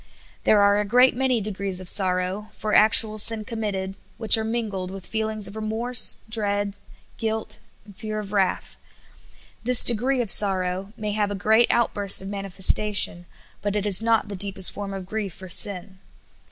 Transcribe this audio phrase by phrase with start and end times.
[0.45, 4.43] There are a great man}' degrees of sorrow for act ual sin committed which are
[4.43, 6.73] mingled with feelings of remorse, dread,
[7.19, 7.59] guilt,
[7.93, 8.77] fear of wrath.
[9.63, 10.39] This degree of 6o SOUL FOOD.
[10.39, 13.27] sorrow may have a great outburst of manifestation,
[13.61, 15.99] but it is not the deepest form of grief for sin.